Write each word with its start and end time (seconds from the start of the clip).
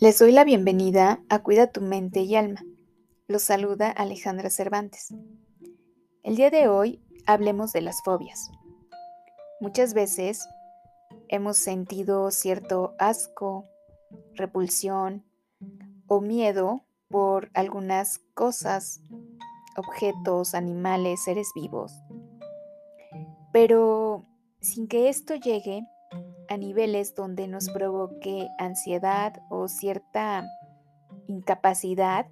Les 0.00 0.18
doy 0.18 0.32
la 0.32 0.44
bienvenida 0.44 1.22
a 1.28 1.40
Cuida 1.40 1.66
tu 1.66 1.82
mente 1.82 2.20
y 2.20 2.34
alma. 2.34 2.64
Los 3.28 3.42
saluda 3.42 3.90
Alejandra 3.90 4.48
Cervantes. 4.48 5.12
El 6.22 6.36
día 6.36 6.48
de 6.48 6.68
hoy 6.68 7.02
hablemos 7.26 7.74
de 7.74 7.82
las 7.82 8.00
fobias. 8.02 8.50
Muchas 9.60 9.92
veces 9.92 10.48
hemos 11.28 11.58
sentido 11.58 12.30
cierto 12.30 12.94
asco, 12.98 13.66
repulsión 14.32 15.22
o 16.06 16.22
miedo 16.22 16.86
por 17.08 17.50
algunas 17.52 18.20
cosas, 18.32 19.02
objetos, 19.76 20.54
animales, 20.54 21.24
seres 21.24 21.50
vivos. 21.54 21.92
Pero 23.52 24.24
sin 24.62 24.88
que 24.88 25.10
esto 25.10 25.34
llegue 25.34 25.86
a 26.50 26.56
niveles 26.56 27.14
donde 27.14 27.46
nos 27.46 27.70
provoque 27.70 28.48
ansiedad 28.58 29.40
o 29.50 29.68
cierta 29.68 30.44
incapacidad 31.28 32.26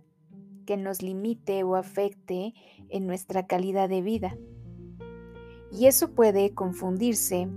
que 0.66 0.76
nos 0.76 1.02
limite 1.02 1.62
o 1.62 1.76
afecte 1.76 2.52
en 2.88 3.06
nuestra 3.06 3.46
calidad 3.46 3.88
de 3.88 4.02
vida. 4.02 4.36
Y 5.70 5.86
eso 5.86 6.14
puede 6.16 6.52
confundirse 6.52 7.48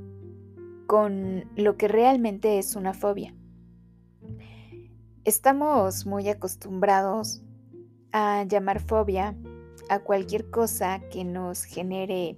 con 0.85 1.45
lo 1.55 1.77
que 1.77 1.87
realmente 1.87 2.59
es 2.59 2.75
una 2.75 2.93
fobia. 2.93 3.33
Estamos 5.23 6.05
muy 6.05 6.29
acostumbrados 6.29 7.41
a 8.11 8.43
llamar 8.43 8.79
fobia 8.79 9.35
a 9.89 9.99
cualquier 9.99 10.51
cosa 10.51 11.01
que 11.09 11.23
nos 11.25 11.63
genere 11.63 12.37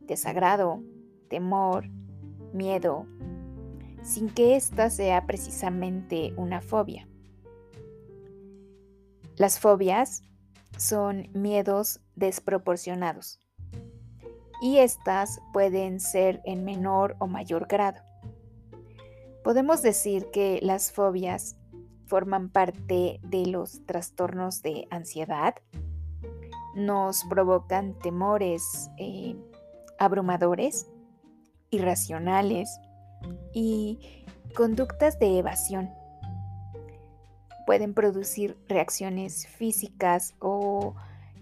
desagrado, 0.00 0.82
temor, 1.28 1.88
miedo, 2.52 3.06
sin 4.02 4.28
que 4.28 4.56
ésta 4.56 4.90
sea 4.90 5.26
precisamente 5.26 6.32
una 6.36 6.60
fobia. 6.60 7.08
Las 9.36 9.58
fobias 9.58 10.22
son 10.76 11.28
miedos 11.32 12.00
desproporcionados 12.14 13.40
y 14.60 14.78
estas 14.78 15.40
pueden 15.52 16.00
ser 16.00 16.40
en 16.44 16.64
menor 16.64 17.16
o 17.18 17.26
mayor 17.26 17.66
grado. 17.66 18.00
Podemos 19.42 19.82
decir 19.82 20.30
que 20.32 20.60
las 20.62 20.92
fobias 20.92 21.56
forman 22.06 22.50
parte 22.50 23.20
de 23.22 23.46
los 23.46 23.84
trastornos 23.86 24.62
de 24.62 24.86
ansiedad, 24.90 25.54
nos 26.74 27.24
provocan 27.24 27.98
temores 27.98 28.90
eh, 28.98 29.34
abrumadores, 29.98 30.86
irracionales, 31.70 32.68
y 33.52 34.24
conductas 34.54 35.18
de 35.18 35.38
evasión. 35.38 35.90
Pueden 37.66 37.94
producir 37.94 38.56
reacciones 38.68 39.46
físicas 39.46 40.34
o 40.40 40.94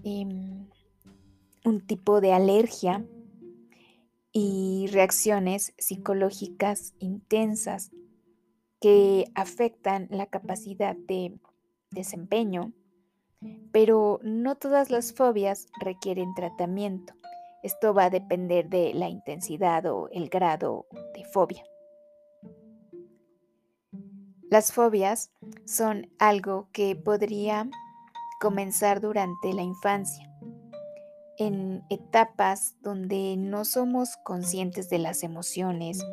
em, 0.05 0.69
un 1.65 1.81
tipo 1.87 2.21
de 2.21 2.33
alergia 2.33 3.05
y 4.33 4.89
reacciones 4.93 5.75
psicológicas 5.79 6.95
intensas 6.99 7.91
que 8.81 9.31
afectan 9.35 10.09
la 10.11 10.27
capacidad 10.27 10.97
de 10.97 11.39
desempeño, 11.91 12.73
pero 13.73 14.21
no 14.23 14.57
todas 14.57 14.91
las 14.91 15.13
fobias 15.13 15.67
requieren 15.81 16.35
tratamiento. 16.35 17.15
Esto 17.63 17.93
va 17.93 18.05
a 18.05 18.11
depender 18.11 18.69
de 18.69 18.95
la 18.95 19.09
intensidad 19.09 19.87
o 19.87 20.09
el 20.11 20.29
grado 20.29 20.87
de 21.15 21.25
fobia. 21.25 21.65
Las 24.51 24.73
fobias 24.73 25.31
son 25.65 26.11
algo 26.19 26.69
que 26.73 26.97
podría 26.97 27.69
comenzar 28.41 29.01
durante 29.01 29.53
la 29.53 29.63
infancia, 29.63 30.29
en 31.39 31.85
etapas 31.89 32.75
donde 32.81 33.37
no 33.37 33.65
somos 33.65 34.17
conscientes 34.25 34.89
de 34.91 34.99
las 34.99 35.23
emociones 35.23 36.05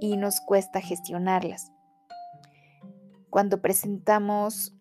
y 0.00 0.16
nos 0.16 0.40
cuesta 0.40 0.80
gestionarlas. 0.80 1.72
Cuando 3.28 3.60
presentamos 3.60 4.74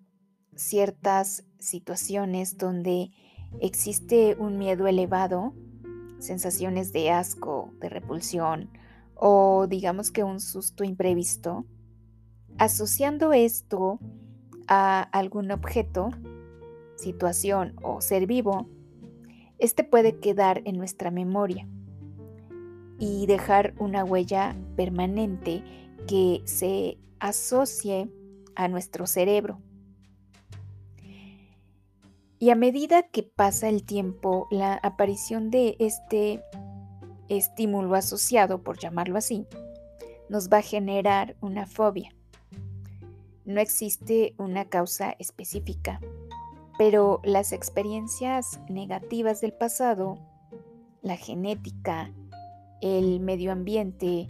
ciertas 0.55 1.45
situaciones 1.57 2.57
donde 2.57 3.11
existe 3.59 4.35
un 4.35 4.57
miedo 4.57 4.87
elevado, 4.87 5.53
sensaciones 6.19 6.93
de 6.93 7.11
asco, 7.11 7.71
de 7.79 7.89
repulsión 7.89 8.69
o 9.15 9.67
digamos 9.67 10.11
que 10.11 10.23
un 10.23 10.39
susto 10.39 10.83
imprevisto, 10.83 11.65
Asociando 12.59 13.31
esto 13.31 13.99
a 14.67 15.01
algún 15.01 15.49
objeto, 15.51 16.09
situación 16.97 17.73
o 17.81 18.01
ser 18.01 18.27
vivo, 18.27 18.67
este 19.59 19.85
puede 19.85 20.19
quedar 20.19 20.61
en 20.65 20.77
nuestra 20.77 21.09
memoria 21.09 21.65
y 22.97 23.27
dejar 23.27 23.75
una 23.79 24.03
huella 24.03 24.57
permanente 24.75 25.63
que 26.05 26.41
se 26.43 26.97
asocie 27.19 28.09
a 28.55 28.67
nuestro 28.67 29.07
cerebro. 29.07 29.61
Y 32.41 32.51
a 32.51 32.55
medida 32.55 33.03
que 33.03 33.23
pasa 33.23 33.67
el 33.67 33.83
tiempo, 33.83 34.47
la 34.49 34.75
aparición 34.75 35.51
de 35.51 35.75
este 35.79 36.41
estímulo 37.27 37.95
asociado, 37.95 38.63
por 38.63 38.79
llamarlo 38.79 39.17
así, 39.17 39.45
nos 40.29 40.49
va 40.49 40.59
a 40.59 40.61
generar 40.61 41.35
una 41.41 41.65
fobia. 41.65 42.15
No 43.43 43.59
existe 43.59 44.35
una 44.37 44.65
causa 44.69 45.15
específica, 45.19 45.99
pero 46.77 47.19
las 47.25 47.51
experiencias 47.51 48.61
negativas 48.69 49.41
del 49.41 49.51
pasado, 49.51 50.17
la 51.01 51.17
genética, 51.17 52.13
el 52.81 53.19
medio 53.19 53.51
ambiente 53.51 54.29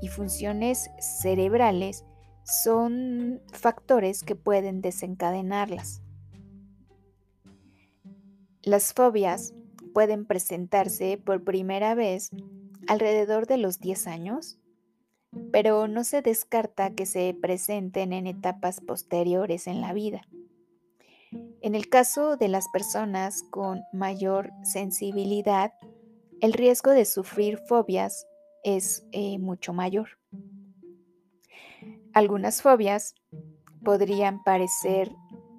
y 0.00 0.08
funciones 0.08 0.90
cerebrales 1.00 2.04
son 2.44 3.42
factores 3.52 4.22
que 4.22 4.36
pueden 4.36 4.80
desencadenarlas. 4.80 6.02
Las 8.68 8.92
fobias 8.92 9.54
pueden 9.94 10.26
presentarse 10.26 11.16
por 11.16 11.42
primera 11.42 11.94
vez 11.94 12.30
alrededor 12.86 13.46
de 13.46 13.56
los 13.56 13.80
10 13.80 14.06
años 14.08 14.58
pero 15.52 15.88
no 15.88 16.04
se 16.04 16.22
descarta 16.22 16.90
que 16.90 17.06
se 17.06 17.34
presenten 17.40 18.12
en 18.12 18.26
etapas 18.26 18.80
posteriores 18.80 19.66
en 19.66 19.80
la 19.80 19.94
vida. 19.94 20.22
En 21.60 21.74
el 21.74 21.88
caso 21.88 22.36
de 22.36 22.48
las 22.48 22.68
personas 22.68 23.42
con 23.50 23.82
mayor 23.92 24.50
sensibilidad, 24.64 25.72
el 26.40 26.52
riesgo 26.52 26.90
de 26.90 27.04
sufrir 27.04 27.58
fobias 27.58 28.26
es 28.64 29.06
eh, 29.12 29.38
mucho 29.38 29.72
mayor. 29.72 30.08
Algunas 32.12 32.60
fobias 32.62 33.14
podrían 33.82 34.42
parecer 34.42 35.10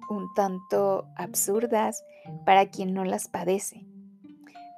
un 0.08 0.32
tanto 0.34 1.06
absurdas 1.16 2.04
para 2.44 2.70
quien 2.70 2.94
no 2.94 3.04
las 3.04 3.28
padece, 3.28 3.86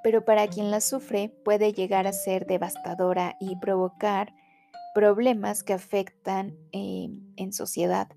pero 0.03 0.25
para 0.25 0.49
quien 0.49 0.71
las 0.71 0.85
sufre 0.85 1.29
puede 1.45 1.73
llegar 1.73 2.07
a 2.07 2.13
ser 2.13 2.47
devastadora 2.47 3.37
y 3.41 3.57
provocar 3.57 4.35
problemas 4.95 5.63
que 5.63 5.73
afectan 5.73 6.57
eh, 6.73 7.09
en 7.37 7.53
sociedad. 7.53 8.09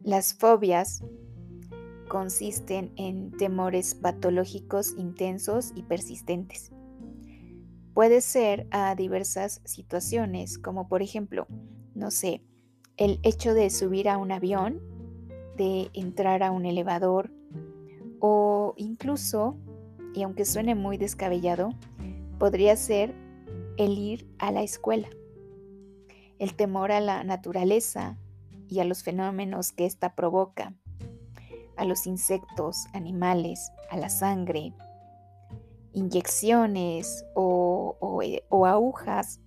Las 0.00 0.34
fobias 0.34 1.02
consisten 2.08 2.92
en 2.96 3.32
temores 3.32 3.94
patológicos 3.94 4.94
intensos 4.96 5.72
y 5.74 5.82
persistentes. 5.82 6.70
Puede 7.92 8.20
ser 8.20 8.66
a 8.70 8.94
diversas 8.94 9.60
situaciones, 9.64 10.58
como 10.58 10.88
por 10.88 11.02
ejemplo, 11.02 11.46
no 11.94 12.10
sé, 12.10 12.42
el 12.96 13.20
hecho 13.22 13.54
de 13.54 13.70
subir 13.70 14.08
a 14.08 14.18
un 14.18 14.32
avión, 14.32 14.80
de 15.56 15.90
entrar 15.94 16.42
a 16.42 16.50
un 16.50 16.66
elevador 16.66 17.30
o 18.20 18.74
incluso, 18.76 19.56
y 20.14 20.22
aunque 20.22 20.44
suene 20.44 20.74
muy 20.74 20.96
descabellado, 20.96 21.70
podría 22.38 22.76
ser 22.76 23.14
el 23.76 23.98
ir 23.98 24.28
a 24.38 24.52
la 24.52 24.62
escuela, 24.62 25.08
el 26.38 26.54
temor 26.54 26.92
a 26.92 27.00
la 27.00 27.24
naturaleza 27.24 28.16
y 28.68 28.80
a 28.80 28.84
los 28.84 29.02
fenómenos 29.02 29.72
que 29.72 29.86
ésta 29.86 30.14
provoca, 30.14 30.74
a 31.76 31.84
los 31.84 32.06
insectos, 32.06 32.86
animales, 32.94 33.70
a 33.90 33.96
la 33.96 34.08
sangre, 34.08 34.72
inyecciones 35.92 37.24
o, 37.34 38.20
eh, 38.22 38.44
agujas, 38.50 39.40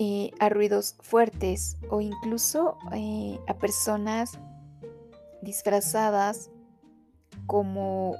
eh, 0.00 0.30
a 0.38 0.48
ruidos 0.48 0.96
fuertes 1.00 1.76
o 1.90 2.00
incluso 2.00 2.78
eh, 2.92 3.38
a 3.48 3.54
personas 3.54 4.38
disfrazadas 5.42 6.50
como 7.46 8.14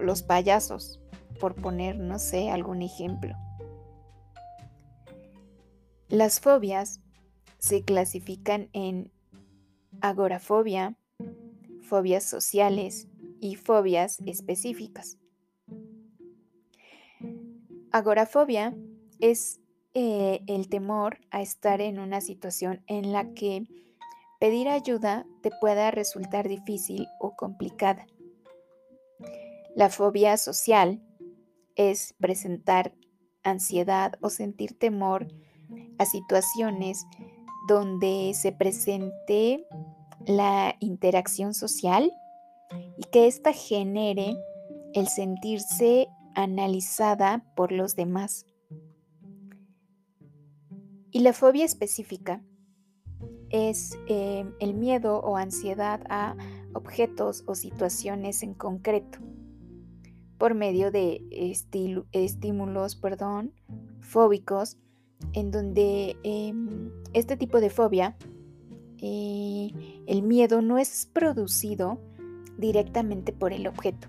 los 0.00 0.22
payasos 0.22 1.00
por 1.40 1.54
poner, 1.54 1.98
no 1.98 2.18
sé, 2.18 2.50
algún 2.50 2.82
ejemplo. 2.82 3.34
Las 6.08 6.40
fobias 6.40 7.00
se 7.58 7.82
clasifican 7.82 8.68
en 8.72 9.10
agorafobia, 10.00 10.96
fobias 11.82 12.24
sociales 12.24 13.08
y 13.40 13.56
fobias 13.56 14.18
específicas. 14.26 15.18
Agorafobia 17.90 18.76
es 19.20 19.60
eh, 19.94 20.42
el 20.46 20.68
temor 20.68 21.18
a 21.30 21.40
estar 21.40 21.80
en 21.80 21.98
una 21.98 22.20
situación 22.20 22.82
en 22.86 23.12
la 23.12 23.32
que 23.32 23.66
pedir 24.40 24.68
ayuda 24.68 25.24
te 25.42 25.50
pueda 25.60 25.90
resultar 25.90 26.48
difícil 26.48 27.06
o 27.20 27.36
complicada. 27.36 28.06
La 29.74 29.90
fobia 29.90 30.36
social 30.36 31.00
es 31.76 32.14
presentar 32.20 32.94
ansiedad 33.42 34.14
o 34.20 34.30
sentir 34.30 34.78
temor 34.78 35.28
a 35.98 36.06
situaciones 36.06 37.06
donde 37.68 38.32
se 38.34 38.52
presente 38.52 39.66
la 40.26 40.76
interacción 40.80 41.54
social 41.54 42.12
y 42.98 43.04
que 43.10 43.26
ésta 43.26 43.52
genere 43.52 44.36
el 44.94 45.08
sentirse 45.08 46.08
analizada 46.34 47.44
por 47.54 47.72
los 47.72 47.96
demás. 47.96 48.46
Y 51.14 51.20
la 51.20 51.32
fobia 51.32 51.64
específica 51.64 52.42
es 53.48 53.96
eh, 54.08 54.44
el 54.58 54.74
miedo 54.74 55.20
o 55.20 55.36
ansiedad 55.36 56.00
a 56.08 56.36
objetos 56.72 57.44
o 57.46 57.54
situaciones 57.54 58.42
en 58.42 58.52
concreto 58.52 59.20
por 60.38 60.54
medio 60.54 60.90
de 60.90 61.22
estímulos 62.10 62.96
perdón, 62.96 63.52
fóbicos, 64.00 64.76
en 65.34 65.52
donde 65.52 66.16
em, 66.24 66.90
este 67.12 67.36
tipo 67.36 67.60
de 67.60 67.70
fobia, 67.70 68.16
eh, 69.00 69.70
el 70.08 70.22
miedo 70.24 70.62
no 70.62 70.78
es 70.78 71.08
producido 71.12 72.00
directamente 72.58 73.32
por 73.32 73.52
el 73.52 73.68
objeto, 73.68 74.08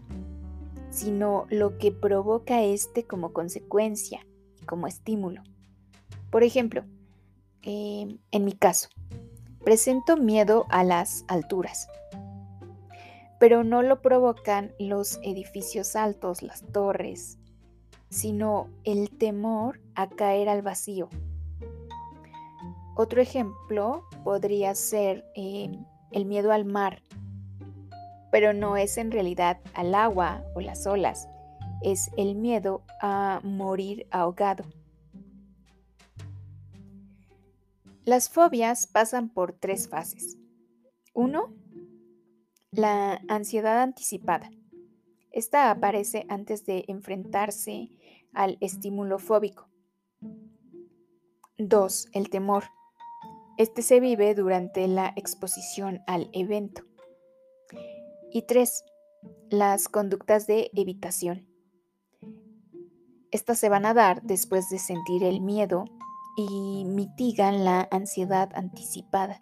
sino 0.90 1.46
lo 1.52 1.78
que 1.78 1.92
provoca 1.92 2.64
este 2.64 3.06
como 3.06 3.32
consecuencia, 3.32 4.26
como 4.66 4.88
estímulo. 4.88 5.44
Por 6.32 6.42
ejemplo, 6.42 6.84
em, 7.66 8.20
en 8.32 8.46
mi 8.46 8.54
caso, 8.54 8.90
presento 9.64 10.16
miedo 10.16 10.66
a 10.70 10.84
las 10.84 11.26
alturas, 11.28 11.88
pero 13.40 13.64
no 13.64 13.82
lo 13.82 14.02
provocan 14.02 14.72
los 14.80 15.20
edificios 15.24 15.96
altos, 15.96 16.42
las 16.42 16.62
torres, 16.72 17.38
sino 18.10 18.70
el 18.84 19.10
temor 19.10 19.82
a 19.96 20.08
caer 20.08 20.48
al 20.48 20.62
vacío. 20.62 21.10
Otro 22.96 23.22
ejemplo 23.22 24.04
podría 24.24 24.74
ser 24.74 25.26
em, 25.36 25.84
el 26.12 26.26
miedo 26.26 26.54
al 26.54 26.64
mar, 26.64 27.02
pero 28.32 28.54
no 28.54 28.78
es 28.78 28.98
en 28.98 29.12
realidad 29.12 29.60
al 29.74 29.96
agua 29.96 30.44
o 30.56 30.62
las 30.62 30.88
olas, 30.88 31.28
es 31.82 32.10
el 32.18 32.36
miedo 32.36 32.84
a 33.02 33.42
morir 33.44 34.08
ahogado. 34.12 34.64
Las 38.06 38.30
fobias 38.30 38.86
pasan 38.86 39.30
por 39.30 39.54
tres 39.54 39.90
fases. 39.90 40.38
Uno, 41.16 41.56
la 42.70 43.20
ansiedad 43.28 43.82
anticipada. 43.82 44.52
Esta 45.32 45.72
aparece 45.72 46.28
antes 46.30 46.68
de 46.68 46.86
enfrentarse 46.88 47.90
al 48.32 48.60
estímulo 48.62 49.18
fóbico. 49.18 49.70
Dos, 51.58 52.08
el 52.14 52.30
temor. 52.30 52.66
Este 53.58 53.82
se 53.82 54.00
vive 54.00 54.36
durante 54.36 54.88
la 54.88 55.12
exposición 55.16 56.02
al 56.06 56.30
evento. 56.32 56.84
Y 58.32 58.44
tres, 58.44 58.84
las 59.50 59.90
conductas 59.90 60.46
de 60.46 60.70
evitación. 60.76 61.48
Estas 63.32 63.58
se 63.58 63.70
van 63.70 63.88
a 63.88 63.96
dar 63.96 64.22
después 64.22 64.70
de 64.70 64.78
sentir 64.78 65.24
el 65.24 65.42
miedo 65.42 65.86
y 66.38 66.86
mitigan 66.86 67.64
la 67.64 67.88
ansiedad 67.92 68.50
anticipada. 68.56 69.42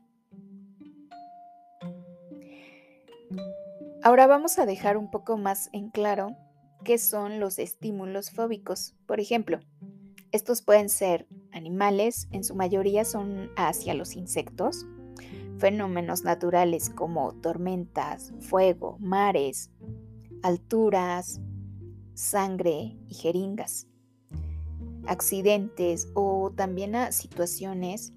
Ahora 4.03 4.27
vamos 4.27 4.59
a 4.59 4.65
dejar 4.65 4.97
un 4.97 5.09
poco 5.09 5.37
más 5.37 5.69
en 5.71 5.89
claro 5.89 6.35
qué 6.83 6.97
son 6.97 7.39
los 7.39 7.57
estímulos 7.57 8.31
fóbicos. 8.31 8.95
Por 9.05 9.19
ejemplo, 9.19 9.59
estos 10.33 10.61
pueden 10.61 10.89
ser 10.89 11.27
animales, 11.51 12.27
en 12.31 12.43
su 12.43 12.55
mayoría 12.55 13.05
son 13.05 13.49
hacia 13.55 13.93
los 13.93 14.15
insectos, 14.15 14.85
fenómenos 15.57 16.23
naturales 16.23 16.89
como 16.89 17.33
tormentas, 17.35 18.33
fuego, 18.39 18.97
mares, 18.99 19.71
alturas, 20.41 21.39
sangre 22.13 22.97
y 23.07 23.13
jeringas, 23.13 23.87
accidentes 25.07 26.09
o 26.13 26.51
también 26.55 26.95
a 26.95 27.11
situaciones 27.11 28.13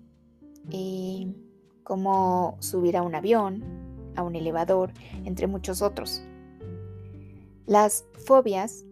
eh, 0.70 1.32
como 1.82 2.56
subir 2.60 2.96
a 2.96 3.02
un 3.02 3.14
avión, 3.14 3.62
a 4.16 4.22
un 4.22 4.34
elevador, 4.34 4.92
entre 5.24 5.46
muchos 5.46 5.82
otros. 5.82 6.22
Las 7.66 8.04
fobias 8.26 8.84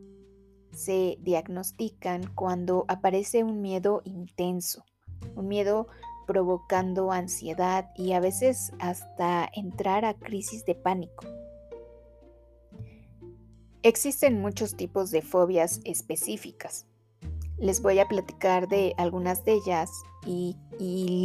se 0.73 1.19
diagnostican 1.21 2.27
cuando 2.35 2.85
aparece 2.89 3.45
un 3.45 3.61
miedo 3.61 4.03
intenso, 4.05 4.85
un 5.37 5.49
miedo 5.49 5.87
provocando 6.27 7.13
ansiedad 7.13 7.91
y 7.97 8.13
a 8.13 8.21
veces 8.21 8.73
hasta 8.79 9.49
entrar 9.55 10.05
a 10.05 10.15
crisis 10.15 10.65
de 10.65 10.75
pánico. 10.75 11.27
Existen 13.83 14.41
muchos 14.41 14.77
tipos 14.77 15.11
de 15.11 15.21
fobias 15.21 15.81
específicas. 15.85 16.87
Les 17.59 17.81
voy 17.81 17.99
a 17.99 18.09
platicar 18.09 18.69
de 18.69 18.95
algunas 18.99 19.45
de 19.45 19.53
ellas 19.55 19.91
y, 20.27 20.57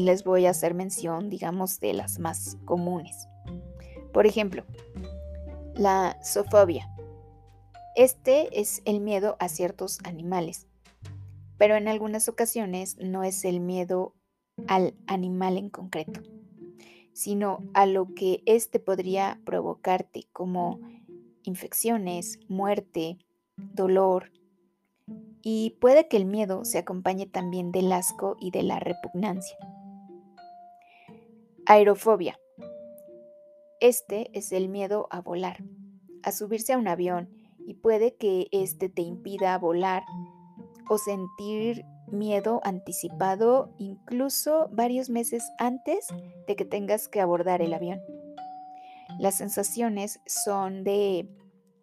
les 0.06 0.24
voy 0.24 0.46
a 0.46 0.52
hacer 0.52 0.74
mención, 0.74 1.30
digamos, 1.30 1.80
de 1.80 1.94
las 1.94 2.20
más 2.20 2.58
comunes. 2.66 3.28
Por 4.14 4.26
ejemplo, 4.26 4.64
la 5.76 6.18
zoofobia. 6.24 6.90
Este 7.96 8.60
es 8.60 8.82
el 8.86 9.00
miedo 9.00 9.36
a 9.40 9.50
ciertos 9.50 10.00
animales, 10.04 10.68
pero 11.58 11.76
en 11.76 11.88
algunas 11.88 12.30
ocasiones 12.30 12.98
no 13.00 13.24
es 13.24 13.44
el 13.44 13.60
miedo 13.60 14.14
al 14.68 14.96
animal 15.08 15.58
en 15.58 15.70
concreto, 15.70 16.22
sino 17.14 17.60
a 17.74 17.86
lo 17.86 18.14
que 18.14 18.44
éste 18.46 18.80
podría 18.80 19.42
provocarte 19.46 20.28
como 20.32 20.80
infecciones, 21.44 22.40
muerte, 22.48 23.18
dolor, 23.58 24.32
y 25.42 25.78
puede 25.82 26.08
que 26.08 26.18
el 26.18 26.26
miedo 26.26 26.66
se 26.66 26.78
acompañe 26.78 27.26
también 27.26 27.72
del 27.72 27.92
asco 27.92 28.36
y 28.40 28.52
de 28.52 28.64
la 28.64 28.80
repugnancia. 28.80 29.58
Aerofobia. 31.66 32.40
Este 33.80 34.30
es 34.34 34.52
el 34.52 34.70
miedo 34.70 35.08
a 35.12 35.22
volar, 35.22 35.64
a 36.24 36.32
subirse 36.32 36.74
a 36.74 36.78
un 36.78 36.88
avión 36.88 37.30
y 37.66 37.76
puede 37.76 38.16
que 38.16 38.48
este 38.52 38.90
te 38.90 39.02
impida 39.02 39.58
volar 39.58 40.04
o 40.90 40.98
sentir 40.98 41.86
miedo 42.12 42.60
anticipado 42.64 43.74
incluso 43.78 44.68
varios 44.72 45.10
meses 45.10 45.44
antes 45.60 46.08
de 46.48 46.56
que 46.56 46.66
tengas 46.66 47.08
que 47.08 47.22
abordar 47.22 47.62
el 47.62 47.74
avión. 47.74 48.02
Las 49.20 49.36
sensaciones 49.36 50.20
son 50.26 50.84
de 50.84 51.30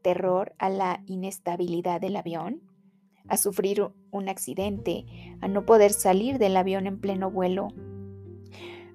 terror 0.03 0.55
a 0.59 0.69
la 0.69 1.03
inestabilidad 1.07 2.01
del 2.01 2.17
avión, 2.17 2.63
a 3.29 3.37
sufrir 3.37 3.87
un 4.11 4.29
accidente, 4.29 5.07
a 5.41 5.49
no 5.49 5.67
poder 5.67 5.93
salir 5.93 6.39
del 6.39 6.57
avión 6.57 6.87
en 6.87 7.01
pleno 7.01 7.31
vuelo 7.31 7.69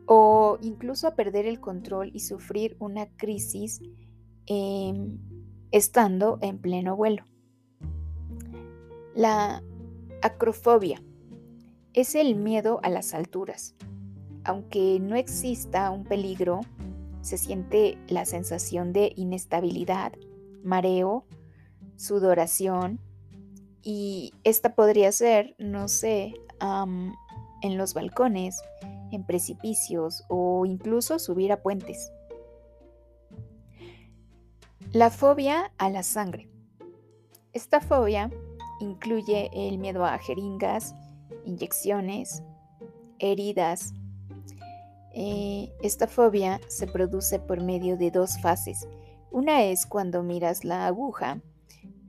o 0.06 0.58
incluso 0.62 1.08
a 1.08 1.16
perder 1.16 1.46
el 1.46 1.60
control 1.60 2.12
y 2.14 2.20
sufrir 2.20 2.76
una 2.80 3.08
crisis 3.16 3.82
em, 4.46 5.20
estando 5.72 6.38
en 6.42 6.60
pleno 6.60 6.96
vuelo. 6.96 7.24
La 9.16 9.64
acrofobia 10.22 11.02
es 11.94 12.16
el 12.16 12.36
miedo 12.36 12.80
a 12.84 12.90
las 12.90 13.14
alturas. 13.14 13.76
Aunque 14.44 15.00
no 15.00 15.16
exista 15.16 15.92
un 15.92 16.04
peligro, 16.04 16.62
se 17.22 17.38
siente 17.38 17.98
la 18.08 18.26
sensación 18.26 18.94
de 18.94 19.14
inestabilidad, 19.16 20.14
mareo, 20.64 21.26
sudoración 21.96 23.00
y 23.84 24.34
esta 24.44 24.76
podría 24.76 25.12
ser, 25.12 25.56
no 25.58 25.88
sé, 25.88 26.34
en 27.62 27.78
los 27.78 27.94
balcones, 27.94 28.62
en 29.12 29.26
precipicios 29.26 30.24
o 30.30 30.66
incluso 30.66 31.20
subir 31.20 31.52
a 31.52 31.62
puentes. 31.62 32.12
La 34.92 35.10
fobia 35.10 35.72
a 35.78 35.90
la 35.90 36.04
sangre. 36.04 36.50
Esta 37.54 37.80
fobia 37.82 38.30
incluye 38.80 39.50
el 39.54 39.78
miedo 39.78 40.06
a 40.06 40.18
jeringas, 40.18 40.96
inyecciones, 41.46 42.44
heridas 43.20 43.94
Eh, 45.14 45.70
esta 45.84 46.08
fobia 46.08 46.62
se 46.70 46.88
produce 46.88 47.38
por 47.38 47.62
medio 47.62 47.98
de 47.98 48.12
dos 48.12 48.40
fases. 48.40 48.88
Una 49.30 49.64
es 49.64 49.86
cuando 49.86 50.24
miras 50.24 50.64
la 50.64 50.88
aguja 50.88 51.42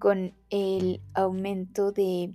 con 0.03 0.35
el 0.51 1.01
aumento 1.15 1.93
de 1.93 2.35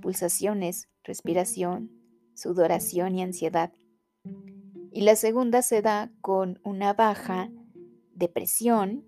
pulsaciones, 0.00 0.88
respiración, 1.02 1.90
sudoración 2.36 3.16
y 3.16 3.22
ansiedad. 3.24 3.72
Y 4.92 5.00
la 5.00 5.16
segunda 5.16 5.62
se 5.62 5.82
da 5.82 6.12
con 6.20 6.60
una 6.62 6.92
baja 6.92 7.50
depresión 8.14 9.04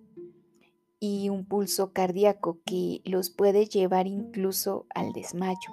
y 0.99 1.29
un 1.29 1.47
pulso 1.47 1.93
cardíaco 1.93 2.59
que 2.67 3.03
los 3.05 3.31
puede 3.31 3.67
llevar 3.67 4.09
incluso 4.09 4.87
al 4.93 5.13
desmayo. 5.13 5.71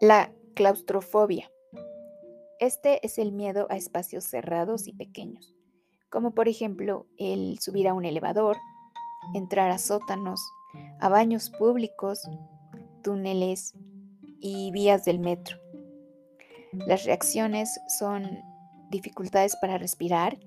La 0.00 0.32
claustrofobia. 0.54 1.50
Este 2.60 3.04
es 3.04 3.18
el 3.18 3.32
miedo 3.32 3.66
a 3.70 3.76
espacios 3.76 4.22
cerrados 4.22 4.86
y 4.86 4.92
pequeños, 4.92 5.52
como 6.10 6.32
por 6.32 6.46
ejemplo 6.46 7.08
el 7.18 7.58
subir 7.58 7.88
a 7.88 7.94
un 7.94 8.04
elevador, 8.04 8.56
entrar 9.34 9.70
a 9.70 9.78
sótanos, 9.78 10.40
a 11.00 11.08
baños 11.08 11.50
públicos, 11.50 12.28
túneles 13.02 13.74
y 14.40 14.70
vías 14.72 15.04
del 15.04 15.18
metro. 15.18 15.58
Las 16.72 17.04
reacciones 17.04 17.80
son 17.86 18.40
dificultades 18.90 19.56
para 19.56 19.78
respirar, 19.78 20.38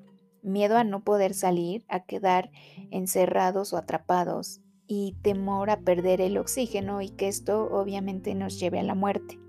miedo 0.41 0.77
a 0.77 0.83
no 0.83 1.03
poder 1.03 1.33
salir, 1.33 1.85
a 1.87 2.01
quedar 2.01 2.51
encerrados 2.91 3.73
o 3.73 3.77
atrapados 3.77 4.61
y 4.87 5.15
temor 5.21 5.69
a 5.69 5.79
perder 5.79 6.21
el 6.21 6.37
oxígeno 6.37 7.01
y 7.01 7.09
que 7.09 7.27
esto 7.27 7.67
obviamente 7.71 8.35
nos 8.35 8.59
lleve 8.59 8.79
a 8.79 8.83
la 8.83 8.95
muerte. 8.95 9.39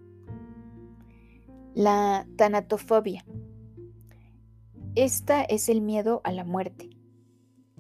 La 1.75 2.27
tanatofobia. 2.37 3.25
Esta 4.95 5.43
es 5.43 5.69
el 5.69 5.83
miedo 5.83 6.23
a 6.25 6.33
la 6.33 6.45
muerte. 6.45 6.96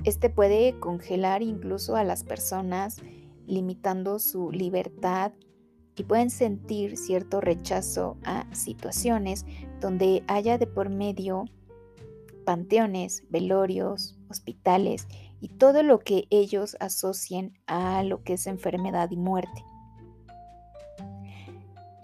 Este 0.06 0.30
puede 0.30 0.78
congelar 0.78 1.42
incluso 1.42 1.96
a 1.96 2.04
las 2.04 2.22
personas, 2.22 3.02
limitando 3.44 4.20
su 4.20 4.52
libertad 4.52 5.32
y 5.96 6.04
pueden 6.04 6.30
sentir 6.30 6.96
cierto 6.96 7.40
rechazo 7.40 8.16
a 8.24 8.46
situaciones 8.54 9.44
donde 9.80 10.22
haya 10.28 10.58
de 10.58 10.68
por 10.68 10.90
medio 10.90 11.46
panteones, 12.44 13.24
velorios, 13.30 14.16
hospitales 14.30 15.08
y 15.40 15.48
todo 15.48 15.82
lo 15.82 15.98
que 15.98 16.28
ellos 16.30 16.76
asocien 16.78 17.58
a 17.66 18.04
lo 18.04 18.22
que 18.22 18.34
es 18.34 18.46
enfermedad 18.46 19.10
y 19.10 19.16
muerte. 19.16 19.64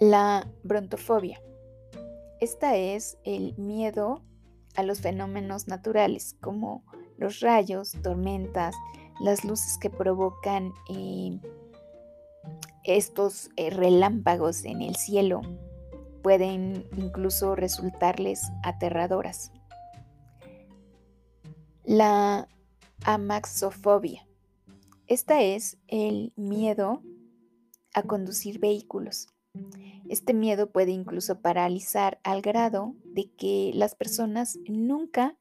La 0.00 0.50
brontofobia. 0.64 1.40
Esta 2.40 2.75
es 2.75 3.16
el 3.23 3.56
miedo 3.59 4.23
a 4.75 4.82
los 4.82 5.02
fenómenos 5.02 5.68
naturales 5.68 6.35
como 6.40 6.82
los 7.22 7.40
rayos, 7.40 7.92
tormentas, 8.02 8.74
las 9.20 9.44
luces 9.44 9.78
que 9.78 9.90
provocan 9.90 10.72
eh, 10.90 11.38
estos 12.82 13.50
eh, 13.56 13.70
relámpagos 13.70 14.64
en 14.64 14.82
el 14.82 14.96
cielo 14.96 15.40
pueden 16.22 16.88
incluso 16.96 17.54
resultarles 17.54 18.42
aterradoras. 18.64 19.52
La 21.84 22.48
amaxofobia. 23.04 24.26
Esta 25.06 25.42
es 25.42 25.78
el 25.86 26.32
miedo 26.36 27.02
a 27.94 28.02
conducir 28.02 28.58
vehículos. 28.58 29.28
Este 30.08 30.34
miedo 30.34 30.70
puede 30.70 30.90
incluso 30.90 31.40
paralizar 31.40 32.18
al 32.24 32.42
grado 32.42 32.94
de 33.04 33.30
que 33.30 33.70
las 33.74 33.94
personas 33.94 34.58
nunca 34.66 35.36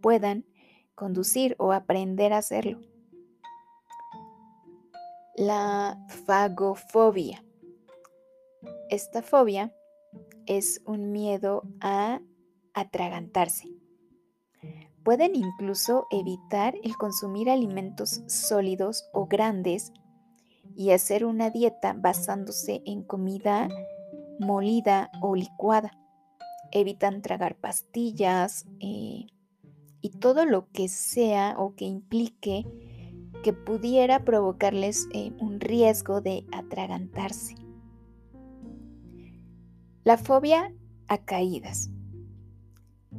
puedan 0.00 0.44
conducir 1.00 1.56
o 1.58 1.72
aprender 1.72 2.32
a 2.32 2.38
hacerlo. 2.38 2.78
La 5.34 5.98
fagofobia. 6.26 7.42
Esta 8.90 9.22
fobia 9.22 9.74
es 10.46 10.80
un 10.84 11.10
miedo 11.10 11.62
a 11.80 12.20
atragantarse 12.74 13.80
pueden 15.02 15.34
incluso 15.34 16.06
evitar 16.10 16.74
el 16.82 16.96
consumir 16.96 17.50
alimentos 17.50 18.22
sólidos 18.26 19.08
o 19.12 19.26
grandes 19.26 19.92
y 20.76 20.92
hacer 20.92 21.24
una 21.24 21.50
dieta 21.50 21.94
basándose 21.94 22.82
en 22.86 23.02
comida 23.02 23.68
molida 24.38 25.10
o 25.20 25.34
licuada. 25.34 25.90
Evitan 26.72 27.22
tragar 27.22 27.56
pastillas 27.56 28.66
eh, 28.80 29.26
y 30.00 30.10
todo 30.10 30.44
lo 30.44 30.68
que 30.70 30.88
sea 30.88 31.54
o 31.58 31.74
que 31.74 31.84
implique 31.84 32.66
que 33.42 33.52
pudiera 33.52 34.24
provocarles 34.24 35.08
eh, 35.12 35.32
un 35.40 35.60
riesgo 35.60 36.20
de 36.20 36.44
atragantarse. 36.52 37.54
La 40.04 40.16
fobia 40.18 40.74
a 41.08 41.18
caídas. 41.18 41.90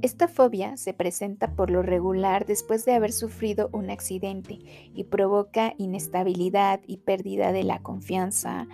Esta 0.02 0.28
fobia 0.28 0.78
se 0.78 0.94
presenta 0.94 1.56
por 1.56 1.70
lo 1.70 1.84
regular 1.84 2.46
después 2.46 2.86
de 2.86 2.94
haber 2.94 3.12
sufrido 3.12 3.70
un 3.72 3.90
accidente 3.92 4.60
y 4.96 5.04
provoca 5.04 5.76
inestabilidad 5.78 6.82
y 6.88 6.98
pérdida 6.98 7.52
de 7.52 7.64
la 7.64 7.84
confianza 7.84 8.68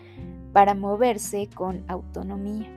para 0.53 0.73
moverse 0.73 1.49
con 1.53 1.83
autonomía. 1.89 2.71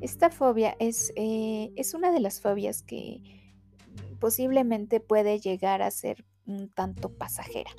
Esta 0.00 0.30
fobia 0.30 0.74
es, 0.80 1.12
eh, 1.16 1.72
es 1.76 1.94
una 1.94 2.10
de 2.10 2.20
las 2.20 2.40
fobias 2.40 2.82
que 2.82 3.20
posiblemente 4.24 5.00
puede 5.00 5.38
llegar 5.38 5.82
a 5.82 5.90
ser 5.90 6.24
un 6.46 6.70
tanto 6.70 7.10
pasajera. 7.10 7.70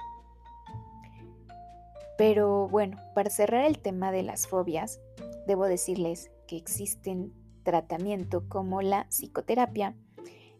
Pero 2.19 2.69
bueno, 2.69 2.99
para 3.15 3.31
cerrar 3.31 3.65
el 3.65 3.79
tema 3.79 4.11
de 4.11 4.21
las 4.21 4.45
fobias, 4.45 4.99
debo 5.47 5.65
decirles 5.65 6.29
que 6.47 6.55
existen 6.55 7.33
tratamiento 7.63 8.47
como 8.47 8.83
la 8.83 9.07
psicoterapia, 9.09 9.95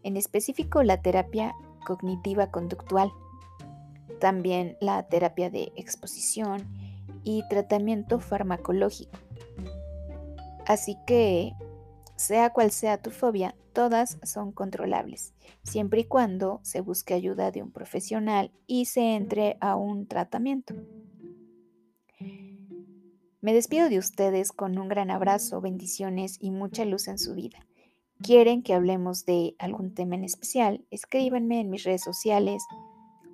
en 0.02 0.16
específico 0.16 0.82
la 0.82 1.02
terapia 1.02 1.54
cognitiva 1.86 2.50
conductual, 2.50 3.12
también 4.18 4.76
la 4.80 5.06
terapia 5.06 5.50
de 5.50 5.70
exposición 5.76 6.66
y 7.22 7.44
tratamiento 7.48 8.18
farmacológico. 8.18 9.16
Así 10.66 10.98
que, 11.06 11.52
sea 12.16 12.50
cual 12.50 12.70
sea 12.70 13.00
tu 13.00 13.10
fobia, 13.10 13.54
todas 13.72 14.18
son 14.22 14.52
controlables, 14.52 15.34
siempre 15.62 16.00
y 16.00 16.04
cuando 16.04 16.60
se 16.62 16.80
busque 16.80 17.14
ayuda 17.14 17.50
de 17.50 17.62
un 17.62 17.70
profesional 17.70 18.50
y 18.66 18.86
se 18.86 19.14
entre 19.14 19.56
a 19.60 19.76
un 19.76 20.06
tratamiento. 20.06 20.74
Me 23.40 23.54
despido 23.54 23.88
de 23.88 23.98
ustedes 23.98 24.50
con 24.50 24.76
un 24.78 24.88
gran 24.88 25.10
abrazo, 25.10 25.60
bendiciones 25.60 26.38
y 26.40 26.50
mucha 26.50 26.84
luz 26.84 27.06
en 27.06 27.18
su 27.18 27.34
vida. 27.34 27.58
¿Quieren 28.20 28.62
que 28.62 28.74
hablemos 28.74 29.24
de 29.26 29.54
algún 29.58 29.94
tema 29.94 30.16
en 30.16 30.24
especial? 30.24 30.84
Escríbanme 30.90 31.60
en 31.60 31.70
mis 31.70 31.84
redes 31.84 32.02
sociales 32.02 32.64